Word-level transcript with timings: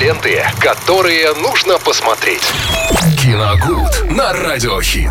ленты, 0.00 0.44
которые 0.60 1.34
нужно 1.34 1.78
посмотреть. 1.78 2.42
Киногуд 3.20 4.10
на 4.10 4.32
Радиохит. 4.32 5.10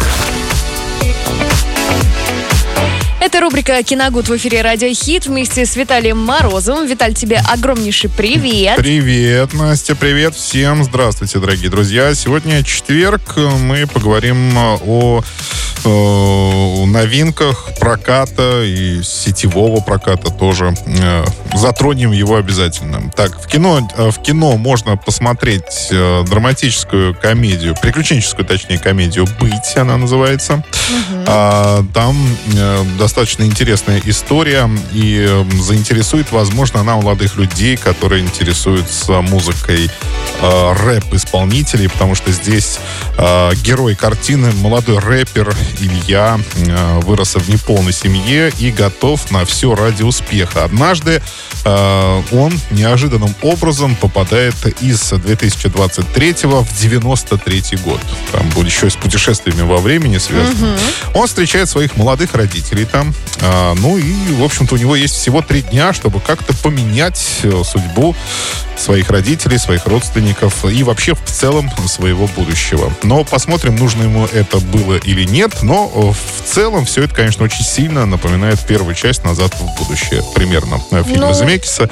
Это 3.20 3.42
рубрика 3.42 3.84
«Киногуд» 3.84 4.30
в 4.30 4.38
эфире 4.38 4.62
«Радио 4.62 4.88
Хит» 4.94 5.26
вместе 5.26 5.66
с 5.66 5.76
Виталием 5.76 6.18
Морозовым. 6.18 6.88
Виталь, 6.88 7.14
тебе 7.14 7.42
огромнейший 7.52 8.10
привет. 8.10 8.78
Привет, 8.78 9.54
Настя, 9.54 9.96
привет 9.96 10.36
всем. 10.36 10.84
Здравствуйте, 10.86 11.40
дорогие 11.40 11.70
друзья. 11.70 12.16
Сегодня 12.16 12.64
четверг. 12.64 13.36
Мы 13.36 13.88
поговорим 13.88 14.58
о, 14.58 15.24
о 15.84 16.86
новинках 16.86 17.70
проката 17.88 18.64
и 18.66 19.02
сетевого 19.02 19.80
проката 19.80 20.30
тоже. 20.30 20.76
Э, 20.88 21.24
затронем 21.56 22.12
его 22.12 22.36
обязательно. 22.36 23.10
Так, 23.16 23.42
в 23.42 23.48
кино, 23.48 23.88
э, 23.96 24.12
в 24.12 24.22
кино 24.22 24.58
можно 24.58 24.98
посмотреть 24.98 25.88
э, 25.92 26.26
драматическую 26.30 27.16
комедию, 27.16 27.76
приключенческую, 27.82 28.46
точнее, 28.46 28.78
комедию 28.78 29.26
«Быть», 29.40 29.78
она 29.78 29.96
называется. 29.96 30.56
Угу. 30.56 31.24
А, 31.28 31.86
там 31.94 32.18
достаточно 32.98 33.44
интересная 33.44 34.02
история 34.06 34.70
и 34.94 35.26
эм, 35.26 35.62
заинтересует, 35.62 36.32
возможно, 36.32 36.82
она 36.82 36.96
молодых 36.96 37.38
людей, 37.38 37.78
которые 37.78 38.22
интересуются 38.24 39.22
музыкой 39.22 39.90
рэп-исполнителей, 40.42 41.90
потому 41.90 42.16
что 42.16 42.32
здесь 42.32 42.80
герой 43.64 43.96
картины 43.96 44.52
молодой 44.54 45.00
рэпер 45.00 45.54
Илья 45.80 46.40
вырос 47.02 47.36
в 47.36 47.50
неполной 47.78 47.94
семье 47.94 48.52
и 48.58 48.72
готов 48.72 49.30
на 49.32 49.46
все 49.46 49.76
ради 49.76 50.02
успеха. 50.02 50.64
Однажды 50.64 51.22
э, 51.64 52.22
он 52.32 52.60
неожиданным 52.72 53.34
образом 53.42 53.96
попадает 53.96 54.56
из 54.82 55.10
2023 55.10 56.36
в 56.44 56.68
93 56.80 57.78
год. 57.84 58.00
Там 58.32 58.50
будет 58.50 58.68
еще 58.68 58.88
и 58.88 58.90
с 58.90 58.96
путешествиями 58.96 59.62
во 59.62 59.78
времени 59.78 60.18
связано. 60.18 60.74
Угу. 60.74 61.20
Он 61.20 61.28
встречает 61.28 61.70
своих 61.70 61.96
молодых 61.98 62.34
родителей 62.34 62.86
там. 62.86 63.14
А, 63.42 63.76
ну 63.76 63.98
и, 63.98 64.34
в 64.34 64.44
общем-то, 64.44 64.76
у 64.76 64.78
него 64.78 64.96
есть 64.96 65.16
всего 65.16 65.42
три 65.42 65.62
дня, 65.62 65.94
чтобы 65.94 66.20
как-то 66.20 66.56
поменять 66.58 67.42
э, 67.44 67.62
судьбу 67.64 68.16
своих 68.76 69.10
родителей, 69.10 69.58
своих 69.58 69.86
родственников 69.86 70.66
и 70.66 70.84
вообще 70.84 71.14
в 71.14 71.24
целом 71.26 71.70
своего 71.88 72.28
будущего. 72.28 72.92
Но 73.04 73.24
посмотрим, 73.24 73.76
нужно 73.76 74.04
ему 74.04 74.26
это 74.26 74.60
было 74.60 74.98
или 74.98 75.24
нет. 75.26 75.62
Но 75.62 75.92
э, 75.94 76.00
в 76.12 76.37
целом 76.48 76.86
все 76.86 77.04
это, 77.04 77.14
конечно, 77.14 77.44
очень 77.44 77.64
сильно 77.64 78.06
напоминает 78.06 78.60
первую 78.66 78.96
часть 78.96 79.24
«Назад 79.24 79.54
в 79.54 79.78
будущее». 79.78 80.24
Примерно 80.34 80.82
э, 80.92 81.04
фильма 81.04 81.28
ну... 81.28 81.34
Земекиса. 81.34 81.90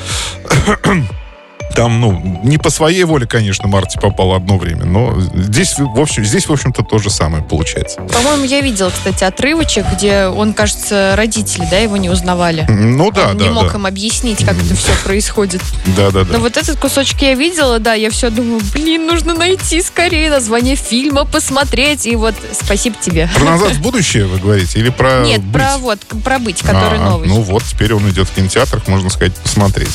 Там, 1.76 2.00
ну, 2.00 2.40
не 2.44 2.58
по 2.58 2.70
своей 2.70 3.04
воле, 3.04 3.28
конечно, 3.28 3.68
Марти 3.68 3.98
попал 4.00 4.34
одно 4.34 4.58
время, 4.58 4.86
но 4.86 5.20
здесь, 5.20 5.76
в 5.78 6.00
общем, 6.00 6.24
здесь, 6.24 6.48
в 6.48 6.52
общем-то, 6.52 6.84
то 6.84 7.00
же 7.00 7.10
самое 7.10 7.44
получается. 7.44 8.02
По-моему, 8.02 8.46
я 8.46 8.62
видела, 8.62 8.90
кстати, 8.90 9.26
отрывочек, 9.26 9.86
где 9.94 10.28
он, 10.28 10.54
кажется, 10.54 11.16
родители, 11.18 11.68
да, 11.70 11.78
его 11.78 11.98
не 11.98 12.10
узнавали. 12.10 12.66
Ну 12.70 13.12
да, 13.12 13.30
он 13.30 13.38
да. 13.38 13.44
не 13.44 13.50
мог 13.50 13.72
да. 13.72 13.78
им 13.78 13.86
объяснить, 13.86 14.46
как 14.46 14.54
это 14.54 14.76
все 14.76 14.92
происходит. 15.04 15.62
Да, 15.98 16.12
да, 16.12 16.24
да. 16.24 16.34
Но 16.34 16.40
вот 16.40 16.56
этот 16.56 16.80
кусочек 16.80 17.22
я 17.22 17.36
видела, 17.36 17.80
да, 17.80 17.94
я 17.94 18.10
все 18.10 18.30
думаю, 18.30 18.62
блин, 18.74 19.06
нужно 19.06 19.34
найти 19.34 19.82
скорее 19.82 20.30
название 20.30 20.76
фильма, 20.76 21.26
посмотреть, 21.26 22.06
и 22.06 22.16
вот 22.16 22.36
спасибо 22.54 22.96
тебе. 23.02 23.30
Про 23.36 23.44
«Назад 23.44 23.74
в 23.74 23.82
будущее» 23.82 24.26
вы 24.26 24.40
говорите? 24.40 24.80
Или 24.80 24.90
про 24.90 25.24
Нет, 25.26 25.42
быть? 25.42 25.54
про 25.54 25.78
вот, 25.78 26.00
про 26.24 26.40
«Быть», 26.40 26.62
который 26.62 27.00
А, 27.00 27.10
новый. 27.10 27.28
Ну 27.28 27.42
вот, 27.42 27.64
теперь 27.64 27.94
он 27.94 28.10
идет 28.10 28.30
в 28.30 28.34
кинотеатрах, 28.34 28.88
можно 28.88 29.10
сказать, 29.10 29.34
посмотреть. 29.36 29.90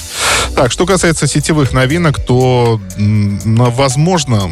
Так, 0.54 0.72
что 0.72 0.84
касается 0.84 1.26
сетевых 1.26 1.69
новинок, 1.72 2.24
то, 2.24 2.80
возможно, 2.96 4.50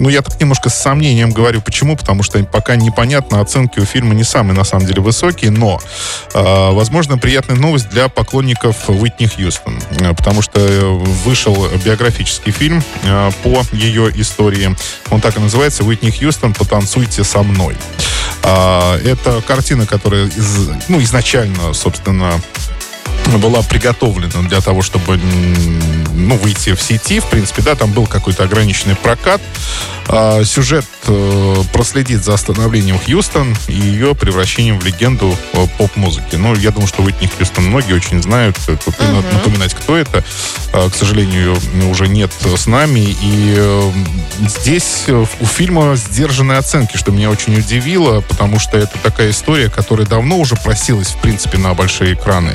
ну, 0.00 0.08
я 0.08 0.22
так 0.22 0.40
немножко 0.40 0.70
с 0.70 0.74
сомнением 0.74 1.30
говорю. 1.30 1.60
Почему? 1.60 1.96
Потому 1.96 2.22
что 2.22 2.42
пока 2.44 2.74
непонятно, 2.76 3.40
оценки 3.40 3.80
у 3.80 3.84
фильма 3.84 4.14
не 4.14 4.24
самые, 4.24 4.56
на 4.56 4.64
самом 4.64 4.86
деле, 4.86 5.02
высокие, 5.02 5.50
но, 5.50 5.80
э, 6.32 6.70
возможно, 6.72 7.18
приятная 7.18 7.56
новость 7.56 7.90
для 7.90 8.08
поклонников 8.08 8.88
Уитни 8.88 9.26
Хьюстон. 9.26 9.78
Э, 10.00 10.14
потому 10.14 10.40
что 10.42 10.60
вышел 11.24 11.68
биографический 11.84 12.50
фильм 12.50 12.82
э, 13.02 13.30
по 13.42 13.62
ее 13.72 14.10
истории. 14.20 14.74
Он 15.10 15.20
так 15.20 15.36
и 15.36 15.40
называется 15.40 15.84
«Уитни 15.84 16.10
Хьюстон. 16.10 16.54
Потанцуйте 16.54 17.22
со 17.22 17.42
мной». 17.42 17.76
Э, 18.42 18.96
это 19.04 19.42
картина, 19.46 19.86
которая 19.86 20.26
из, 20.26 20.70
ну, 20.88 21.00
изначально, 21.02 21.74
собственно, 21.74 22.40
была 23.38 23.62
приготовлена 23.62 24.48
для 24.48 24.60
того, 24.60 24.82
чтобы 24.82 25.18
ну, 26.14 26.36
выйти 26.36 26.74
в 26.74 26.82
сети. 26.82 27.20
В 27.20 27.26
принципе, 27.26 27.62
да, 27.62 27.74
там 27.74 27.92
был 27.92 28.06
какой-то 28.06 28.44
ограниченный 28.44 28.96
прокат. 28.96 29.40
А, 30.08 30.44
сюжет 30.44 30.84
э, 31.06 31.56
проследит 31.72 32.24
за 32.24 32.36
становлением 32.36 32.98
Хьюстон 32.98 33.56
и 33.68 33.74
ее 33.74 34.14
превращением 34.14 34.78
в 34.78 34.84
легенду 34.84 35.36
э, 35.52 35.66
поп-музыки. 35.78 36.36
Ну, 36.36 36.54
я 36.56 36.70
думаю, 36.70 36.88
что 36.88 37.02
Уитни 37.02 37.26
Хьюстон 37.26 37.66
многие 37.66 37.94
очень 37.94 38.22
знают. 38.22 38.56
Тут 38.66 38.98
не 39.00 39.06
надо 39.06 39.32
напоминать, 39.32 39.74
кто 39.74 39.96
это. 39.96 40.24
А, 40.72 40.88
к 40.88 40.94
сожалению, 40.94 41.56
уже 41.90 42.06
нет 42.08 42.30
с 42.32 42.66
нами. 42.66 43.00
И 43.00 43.54
э, 43.56 43.90
здесь 44.46 45.06
у 45.08 45.44
фильма 45.44 45.96
сдержанные 45.96 46.58
оценки, 46.58 46.96
что 46.96 47.10
меня 47.10 47.30
очень 47.30 47.58
удивило, 47.58 48.20
потому 48.20 48.60
что 48.60 48.78
это 48.78 48.96
такая 49.02 49.30
история, 49.30 49.68
которая 49.68 50.06
давно 50.06 50.38
уже 50.38 50.54
просилась, 50.56 51.08
в 51.08 51.20
принципе, 51.20 51.58
на 51.58 51.74
большие 51.74 52.14
экраны. 52.14 52.52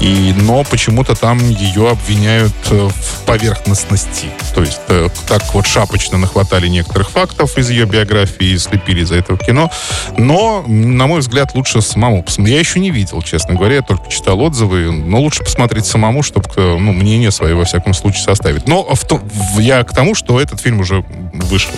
И, 0.00 0.34
но 0.36 0.64
почему-то 0.64 1.14
там 1.14 1.38
ее 1.48 1.90
обвиняют 1.90 2.52
в 2.70 3.22
поверхностности. 3.24 4.26
То 4.54 4.62
есть 4.62 4.80
так 5.28 5.54
вот 5.54 5.66
шапочно 5.66 6.18
нахватали 6.18 6.66
некоторых 6.66 7.10
фактов 7.10 7.56
из 7.56 7.70
ее 7.70 7.86
биографии 7.86 8.46
и 8.46 8.58
слепили 8.58 9.02
из-за 9.02 9.16
этого 9.16 9.38
кино. 9.38 9.70
Но, 10.18 10.64
на 10.66 11.06
мой 11.06 11.20
взгляд, 11.20 11.54
лучше 11.54 11.80
самому 11.82 12.22
посмотреть. 12.22 12.54
Я 12.54 12.60
еще 12.60 12.80
не 12.80 12.90
видел, 12.90 13.22
честно 13.22 13.54
говоря, 13.54 13.76
я 13.76 13.82
только 13.82 14.10
читал 14.10 14.40
отзывы, 14.40 14.90
но 14.90 15.20
лучше 15.20 15.44
посмотреть 15.44 15.86
самому, 15.86 16.22
чтобы 16.22 16.48
ну, 16.56 16.92
мнение 16.92 17.30
свое, 17.30 17.43
во 17.52 17.64
всяком 17.64 17.94
случае, 17.94 18.22
составить. 18.22 18.66
Но 18.66 18.82
в 18.94 19.04
то, 19.04 19.20
я 19.58 19.82
к 19.84 19.94
тому, 19.94 20.14
что 20.14 20.40
этот 20.40 20.60
фильм 20.60 20.80
уже 20.80 21.04
вышел. 21.32 21.74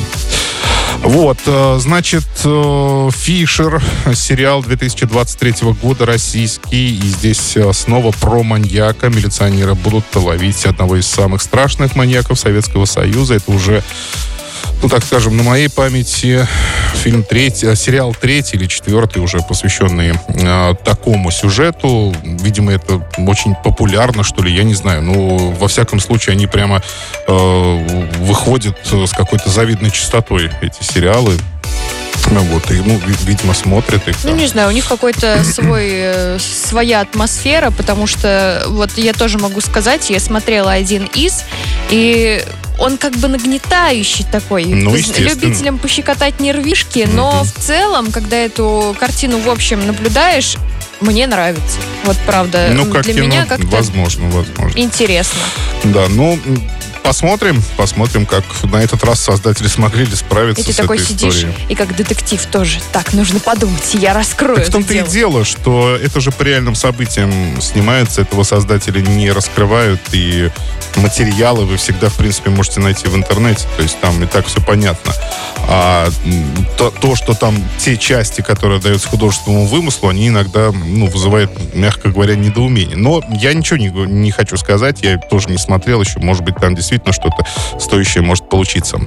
Вот, 1.03 1.39
э, 1.47 1.77
значит, 1.79 2.25
э, 2.45 3.11
Фишер, 3.13 3.83
сериал 4.15 4.63
2023 4.63 5.73
года, 5.81 6.07
российский, 6.07 6.97
и 6.97 7.01
здесь 7.01 7.57
э, 7.57 7.73
снова 7.73 8.13
про 8.13 8.43
маньяка. 8.43 9.09
Милиционеры 9.09 9.75
будут 9.75 10.05
ловить 10.15 10.65
одного 10.65 10.97
из 10.97 11.07
самых 11.07 11.43
страшных 11.43 11.97
маньяков 11.97 12.39
Советского 12.39 12.87
Союза. 12.87 13.35
Это 13.35 13.53
уже 13.53 13.83
ну, 14.83 14.89
так 14.89 15.05
скажем, 15.05 15.37
на 15.37 15.43
моей 15.43 15.69
памяти 15.69 16.47
фильм 16.95 17.23
третий, 17.23 17.67
э, 17.67 17.77
сериал 17.77 18.15
третий 18.15 18.57
или 18.57 18.67
четвертый 18.67 19.23
уже 19.23 19.39
посвященный 19.39 20.15
э, 20.29 20.75
такому 20.85 21.31
сюжету. 21.31 22.15
Видимо, 22.23 22.73
это 22.73 23.07
очень 23.19 23.55
популярно, 23.55 24.23
что 24.23 24.43
ли, 24.43 24.55
я 24.55 24.65
не 24.65 24.75
знаю. 24.75 25.03
Ну, 25.03 25.53
во 25.59 25.69
всяком 25.69 26.01
случае, 26.01 26.35
они 26.35 26.47
прямо 26.47 26.83
э, 27.27 28.09
выходят 28.21 28.77
с 28.85 29.13
какой-то 29.13 29.51
завидной 29.51 29.91
частотой, 29.91 30.51
эти 30.61 30.83
сериалы. 30.83 31.37
Ну 32.31 32.41
вот, 32.41 32.71
и, 32.71 32.81
ну, 32.81 33.01
видимо, 33.25 33.55
смотрят 33.55 34.07
их. 34.09 34.17
Ну, 34.25 34.35
не 34.35 34.49
знаю, 34.49 34.69
у 34.69 34.73
них 34.73 34.89
какой-то 34.89 35.45
свой, 35.53 35.89
э, 35.91 36.39
своя 36.39 37.01
атмосфера, 37.01 37.71
потому 37.71 38.07
что, 38.07 38.65
вот 38.69 38.91
я 38.97 39.13
тоже 39.13 39.39
могу 39.39 39.61
сказать, 39.61 40.11
я 40.11 40.19
смотрела 40.19 40.73
один 40.73 41.09
из, 41.15 41.45
и 41.91 42.43
он 42.79 42.99
как 42.99 43.15
бы 43.17 43.29
нагнетающий 43.29 44.25
такой. 44.31 44.65
Ну, 44.65 44.95
Любителям 44.95 45.79
пощекотать 45.79 46.41
нервишки, 46.41 47.09
но 47.11 47.45
в 47.45 47.53
целом, 47.53 48.13
когда 48.13 48.37
эту 48.37 48.97
картину, 48.99 49.39
в 49.39 49.49
общем, 49.49 49.87
наблюдаешь, 49.87 50.57
мне 51.01 51.27
нравится. 51.27 51.79
Вот 52.05 52.17
правда. 52.27 52.71
Ну, 52.73 52.87
как 52.87 53.05
Для 53.05 53.15
кино, 53.15 53.27
меня 53.27 53.47
как-то 53.47 53.67
возможно, 53.67 54.29
возможно. 54.31 54.79
интересно. 54.79 55.41
Да, 55.85 56.07
ну, 56.09 56.39
посмотрим, 57.07 57.63
посмотрим, 57.77 58.27
как 58.27 58.45
на 58.65 58.83
этот 58.83 59.05
раз 59.05 59.21
создатели 59.21 59.69
смогли 59.69 60.05
ли 60.05 60.17
справиться 60.17 60.63
и 60.63 60.65
ты 60.65 60.73
с 60.73 60.77
такой 60.77 60.97
этой 60.97 61.07
сидишь, 61.07 61.35
историей. 61.37 61.55
и 61.69 61.75
как 61.75 61.95
детектив 61.95 62.45
тоже. 62.47 62.81
Так, 62.93 63.13
нужно 63.13 63.39
подумать, 63.39 63.95
я 63.95 64.13
раскрою 64.13 64.57
Так 64.57 64.67
в 64.67 64.73
том-то 64.73 64.95
и 64.95 65.03
дело. 65.03 65.45
что 65.45 65.97
это 65.97 66.21
же 66.21 66.33
по 66.33 66.43
реальным 66.43 66.75
событиям 66.75 67.61
снимается, 67.61 68.23
этого 68.23 68.43
создатели 68.43 69.01
не 69.01 69.31
раскрывают, 69.31 70.01
и 70.13 70.51
материалы 70.97 71.65
вы 71.65 71.77
всегда, 71.77 72.09
в 72.09 72.17
принципе, 72.17 72.51
можете 72.51 72.81
найти 72.81 73.07
в 73.09 73.15
интернете, 73.15 73.67
то 73.77 73.83
есть 73.83 73.99
там 74.01 74.23
и 74.23 74.27
так 74.27 74.47
все 74.47 74.61
понятно. 74.61 75.13
А 75.69 76.09
то, 76.77 76.91
то 76.91 77.17
что 77.17 77.35
там 77.35 77.57
те 77.79 77.97
части, 77.97 78.41
которые 78.41 78.81
даются 78.81 79.09
художественному 79.09 79.67
вымыслу, 79.67 80.09
они 80.09 80.29
иногда 80.29 80.73
ну, 80.73 81.07
вызывают, 81.07 81.51
мягко 81.75 82.11
говоря, 82.11 82.35
недоумение. 82.35 82.97
Но 82.97 83.23
я 83.31 83.53
ничего 83.53 83.77
не, 83.77 83.89
не 83.89 84.31
хочу 84.31 84.57
сказать, 84.57 85.03
я 85.03 85.19
тоже 85.19 85.51
не 85.51 85.59
смотрел 85.59 86.01
еще, 86.01 86.19
может 86.21 86.45
быть, 86.45 86.57
там 86.57 86.75
действительно 86.75 86.96
действительно 86.97 87.13
что-то 87.13 87.81
стоящее 87.81 88.23
может 88.23 88.49
получиться. 88.49 88.99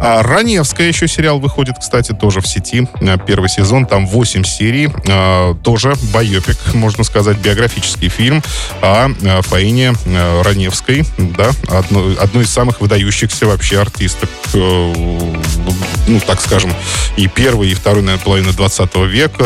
А 0.00 0.22
Раневская 0.22 0.88
еще 0.88 1.08
сериал 1.08 1.38
выходит, 1.38 1.76
кстати, 1.78 2.12
тоже 2.12 2.40
в 2.40 2.46
сети. 2.46 2.88
Э, 3.00 3.16
первый 3.24 3.48
сезон, 3.48 3.86
там 3.86 4.06
8 4.06 4.44
серий. 4.44 4.88
А, 5.08 5.54
тоже 5.62 5.94
байопик, 6.12 6.56
можно 6.74 7.04
сказать, 7.04 7.38
биографический 7.38 8.08
фильм 8.08 8.42
о 8.82 9.08
э, 9.08 9.42
Фаине 9.42 9.94
э, 10.04 10.42
Раневской, 10.42 11.04
да, 11.18 11.50
одной, 11.68 12.14
одной 12.16 12.44
из 12.44 12.50
самых 12.50 12.80
выдающихся 12.80 13.46
вообще 13.46 13.80
артисток, 13.80 14.30
ну, 14.52 16.20
так 16.26 16.40
скажем, 16.40 16.72
и 17.16 17.28
первой, 17.28 17.70
и 17.70 17.74
второй, 17.74 18.02
наверное, 18.02 18.24
половины 18.24 18.52
20 18.52 18.94
века. 19.06 19.44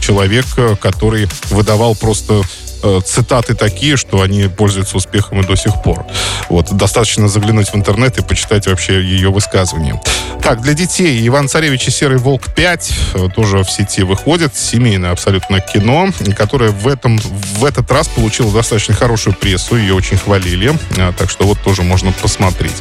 Человек, 0.00 0.46
который 0.80 1.28
выдавал 1.50 1.94
просто 1.94 2.42
Э, 2.42 2.61
цитаты 3.04 3.54
такие, 3.54 3.96
что 3.96 4.22
они 4.22 4.48
пользуются 4.48 4.96
успехом 4.96 5.40
и 5.40 5.46
до 5.46 5.56
сих 5.56 5.82
пор. 5.82 6.04
Вот, 6.48 6.72
достаточно 6.72 7.28
заглянуть 7.28 7.68
в 7.68 7.76
интернет 7.76 8.18
и 8.18 8.22
почитать 8.22 8.66
вообще 8.66 9.02
ее 9.02 9.30
высказывания. 9.30 10.00
Так, 10.42 10.60
для 10.60 10.74
детей 10.74 11.24
Иван 11.28 11.48
Царевич 11.48 11.86
и 11.86 11.90
Серый 11.92 12.18
Волк 12.18 12.52
5 12.52 12.92
э, 13.14 13.28
тоже 13.34 13.58
в 13.58 13.70
сети 13.70 14.02
выходит. 14.02 14.56
Семейное 14.56 15.12
абсолютно 15.12 15.60
кино, 15.60 16.08
которое 16.36 16.70
в, 16.70 16.88
этом, 16.88 17.18
в 17.18 17.64
этот 17.64 17.90
раз 17.92 18.08
получило 18.08 18.52
достаточно 18.52 18.94
хорошую 18.94 19.36
прессу. 19.36 19.76
Ее 19.76 19.94
очень 19.94 20.18
хвалили. 20.18 20.72
А, 20.98 21.12
так 21.12 21.30
что 21.30 21.46
вот 21.46 21.60
тоже 21.60 21.82
можно 21.82 22.10
посмотреть. 22.10 22.74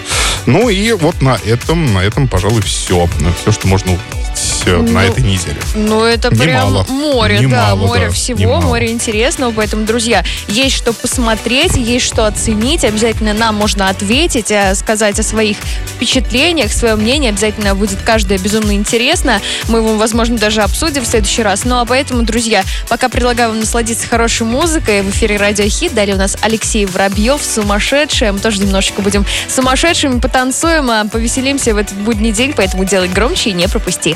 Ну 0.48 0.70
и 0.70 0.92
вот 0.94 1.22
на 1.22 1.38
этом, 1.46 1.94
на 1.94 2.00
этом, 2.00 2.28
пожалуй, 2.28 2.62
все. 2.62 3.08
Все, 3.42 3.52
что 3.52 3.68
можно 3.68 3.92
увидеть 3.92 4.64
э, 4.66 4.78
ну, 4.78 4.92
на 4.92 5.06
этой 5.06 5.24
неделе. 5.24 5.58
Ну, 5.76 6.04
это 6.04 6.34
Немало. 6.34 6.84
прям 6.84 6.98
море, 6.98 7.40
Немало, 7.40 7.80
да, 7.80 7.88
море 7.88 8.06
да. 8.08 8.12
всего, 8.12 8.40
Немало. 8.40 8.62
море 8.62 8.92
интересного. 8.92 9.54
Поэтому, 9.56 9.86
друзья, 9.92 10.24
есть 10.48 10.74
что 10.78 10.94
посмотреть, 10.94 11.76
есть 11.76 12.06
что 12.06 12.26
оценить. 12.26 12.86
Обязательно 12.86 13.34
нам 13.34 13.56
можно 13.56 13.90
ответить, 13.90 14.50
э, 14.50 14.74
сказать 14.74 15.20
о 15.20 15.24
своих 15.24 15.58
впечатлениях, 15.96 16.72
свое 16.72 16.96
мнение. 16.96 17.32
Обязательно 17.32 17.76
будет 17.76 18.00
каждое 18.02 18.38
безумно 18.38 18.72
интересно. 18.72 19.42
Мы 19.68 19.80
его, 19.80 19.98
возможно, 19.98 20.38
даже 20.38 20.62
обсудим 20.62 21.04
в 21.04 21.08
следующий 21.08 21.44
раз. 21.44 21.66
Ну, 21.66 21.78
а 21.78 21.84
поэтому, 21.84 22.24
друзья, 22.24 22.64
пока 22.88 23.10
предлагаю 23.10 23.50
вам 23.50 23.60
насладиться 23.60 24.08
хорошей 24.08 24.48
музыкой. 24.48 25.02
В 25.02 25.10
эфире 25.10 25.36
Радио 25.36 25.68
Хит. 25.68 25.94
Далее 25.94 26.16
у 26.16 26.20
нас 26.20 26.38
Алексей 26.40 26.86
Воробьев, 26.86 27.42
сумасшедший. 27.44 28.32
Мы 28.32 28.40
тоже 28.40 28.62
немножечко 28.62 29.02
будем 29.02 29.26
сумасшедшими, 29.50 30.22
потанцуем, 30.22 30.90
а 30.90 31.04
повеселимся 31.04 31.74
в 31.74 31.78
этот 31.78 31.98
будний 31.98 32.32
день, 32.32 32.54
поэтому 32.56 32.86
делай 32.86 33.10
громче 33.10 33.50
и 33.50 33.54
не 33.54 33.68
пропусти. 33.68 34.16